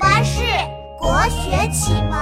[0.00, 0.40] 巴士
[0.98, 2.18] 国学启蒙。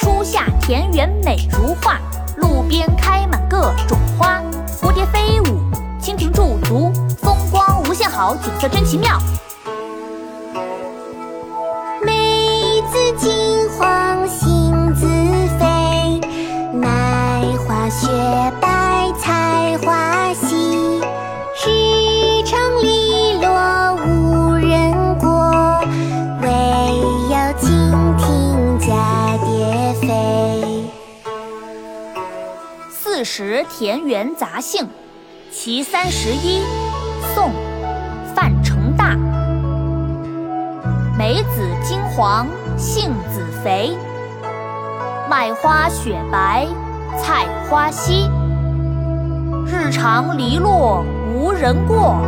[0.00, 2.00] 初夏田园美如画，
[2.38, 4.42] 路边开满各种花。
[4.82, 5.60] 蝴蝶飞舞，
[6.00, 9.20] 蜻蜓驻足，风光无限好，景色真奇妙。
[33.16, 34.84] 四时田园杂兴·
[35.50, 36.60] 其三十一》
[37.34, 37.48] 宋·
[38.34, 39.16] 范成大。
[41.16, 43.96] 梅子金黄杏子肥，
[45.30, 46.66] 麦花雪白
[47.18, 48.28] 菜花稀。
[49.66, 52.18] 日长篱落无人过，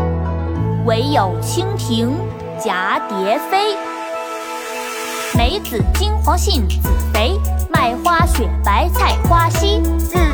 [0.86, 2.16] 惟有蜻蜓
[2.59, 3.77] 蛱蝶飞。
[5.36, 9.83] 梅子金黄杏子肥，麦花雪白菜花稀。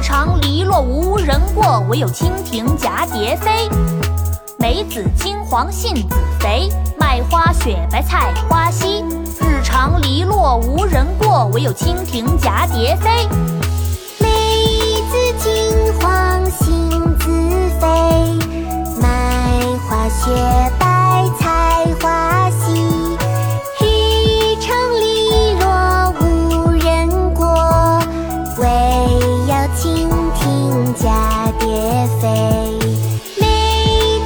[0.05, 3.67] 日长篱落无人过，惟有蜻蜓蛱蝶飞。
[4.59, 9.03] 梅子金黄杏子肥，麦花雪白菜花稀。
[9.41, 13.27] 日长篱落无人过，惟有蜻蜓蛱蝶飞。
[32.21, 32.23] 飞。
[33.41, 33.45] 梅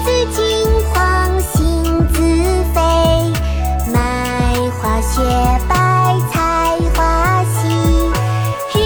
[0.04, 0.40] 子金
[0.92, 0.94] 黄
[1.40, 1.56] 杏
[2.08, 2.16] 子
[2.74, 2.76] 肥，
[3.92, 3.96] 麦
[4.80, 5.22] 花雪
[5.68, 5.72] 白
[6.30, 7.56] 菜花稀。
[8.74, 8.76] 日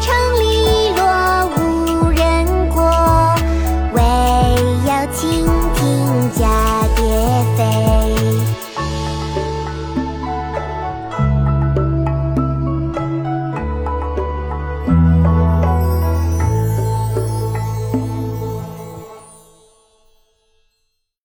[0.00, 0.42] 长篱
[0.96, 1.00] 落
[1.56, 1.58] 无
[2.10, 2.18] 人
[2.68, 2.78] 过，
[3.94, 3.98] 惟
[4.86, 5.18] 有蜻